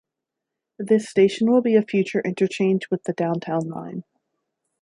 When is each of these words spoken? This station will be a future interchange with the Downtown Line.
This 0.79 1.07
station 1.07 1.51
will 1.51 1.61
be 1.61 1.75
a 1.75 1.83
future 1.83 2.21
interchange 2.21 2.89
with 2.89 3.03
the 3.03 3.13
Downtown 3.13 3.69
Line. 3.69 4.03